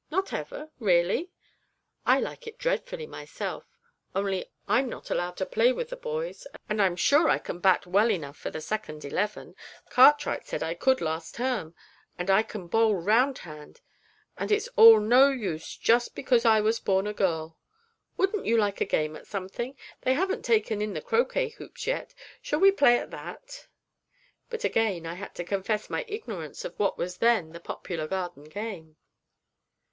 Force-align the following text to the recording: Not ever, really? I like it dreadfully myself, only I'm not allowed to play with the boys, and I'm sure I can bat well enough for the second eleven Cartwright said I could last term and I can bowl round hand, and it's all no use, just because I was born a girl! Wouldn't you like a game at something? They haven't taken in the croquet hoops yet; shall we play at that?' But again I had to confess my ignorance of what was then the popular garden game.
Not 0.09 0.33
ever, 0.33 0.71
really? 0.79 1.29
I 2.07 2.19
like 2.19 2.47
it 2.47 2.57
dreadfully 2.57 3.05
myself, 3.05 3.65
only 4.15 4.47
I'm 4.67 4.89
not 4.89 5.11
allowed 5.11 5.37
to 5.37 5.45
play 5.45 5.71
with 5.71 5.89
the 5.91 5.95
boys, 5.95 6.47
and 6.67 6.81
I'm 6.81 6.95
sure 6.95 7.29
I 7.29 7.37
can 7.37 7.59
bat 7.59 7.85
well 7.85 8.09
enough 8.09 8.35
for 8.35 8.49
the 8.49 8.61
second 8.61 9.05
eleven 9.05 9.55
Cartwright 9.91 10.47
said 10.47 10.63
I 10.63 10.73
could 10.73 11.01
last 11.01 11.35
term 11.35 11.75
and 12.17 12.31
I 12.31 12.41
can 12.41 12.65
bowl 12.65 12.95
round 12.95 13.37
hand, 13.37 13.79
and 14.39 14.51
it's 14.51 14.67
all 14.69 14.99
no 14.99 15.29
use, 15.29 15.77
just 15.77 16.15
because 16.15 16.45
I 16.45 16.61
was 16.61 16.79
born 16.79 17.05
a 17.05 17.13
girl! 17.13 17.59
Wouldn't 18.17 18.47
you 18.47 18.57
like 18.57 18.81
a 18.81 18.85
game 18.85 19.15
at 19.15 19.27
something? 19.27 19.77
They 20.01 20.15
haven't 20.15 20.43
taken 20.43 20.81
in 20.81 20.93
the 20.95 21.01
croquet 21.03 21.49
hoops 21.49 21.85
yet; 21.85 22.15
shall 22.41 22.59
we 22.59 22.71
play 22.71 22.97
at 22.97 23.11
that?' 23.11 23.67
But 24.49 24.63
again 24.63 25.05
I 25.05 25.13
had 25.13 25.35
to 25.35 25.43
confess 25.43 25.91
my 25.91 26.05
ignorance 26.07 26.65
of 26.65 26.79
what 26.79 26.97
was 26.97 27.17
then 27.17 27.51
the 27.51 27.59
popular 27.59 28.07
garden 28.07 28.45
game. 28.45 28.95